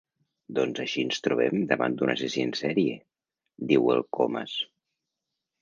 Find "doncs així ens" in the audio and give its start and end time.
0.59-1.19